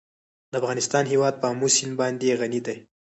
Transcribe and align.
د 0.51 0.53
افغانستان 0.61 1.03
هیواد 1.11 1.33
په 1.41 1.45
آمو 1.51 1.67
سیند 1.75 1.95
باندې 2.01 2.37
غني 2.39 2.61
دی. 2.67 2.77